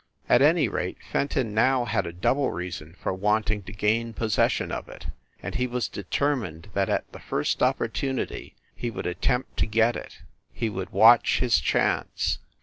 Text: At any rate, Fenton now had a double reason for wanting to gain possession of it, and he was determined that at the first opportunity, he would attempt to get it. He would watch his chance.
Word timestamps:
At 0.27 0.41
any 0.41 0.67
rate, 0.67 0.97
Fenton 1.11 1.53
now 1.53 1.85
had 1.85 2.07
a 2.07 2.11
double 2.11 2.49
reason 2.51 2.95
for 2.99 3.13
wanting 3.13 3.61
to 3.65 3.71
gain 3.71 4.13
possession 4.13 4.71
of 4.71 4.89
it, 4.89 5.05
and 5.43 5.53
he 5.53 5.67
was 5.67 5.87
determined 5.87 6.69
that 6.73 6.89
at 6.89 7.11
the 7.11 7.19
first 7.19 7.61
opportunity, 7.61 8.55
he 8.75 8.89
would 8.89 9.05
attempt 9.05 9.57
to 9.57 9.67
get 9.67 9.95
it. 9.95 10.23
He 10.51 10.71
would 10.71 10.89
watch 10.89 11.37
his 11.37 11.59
chance. 11.59 12.39